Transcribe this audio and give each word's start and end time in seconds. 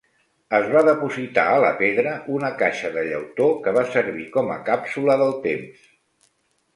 Es 0.59 0.63
va 0.75 0.81
depositar 0.85 1.43
a 1.49 1.59
la 1.63 1.67
pedra 1.81 2.13
una 2.37 2.49
caixa 2.61 2.91
de 2.95 3.03
llautó 3.09 3.49
que 3.67 3.73
va 3.75 3.83
servir 3.97 4.25
com 4.39 4.49
a 4.55 4.57
càpsula 4.71 5.19
del 5.23 5.37
temps. 5.45 5.85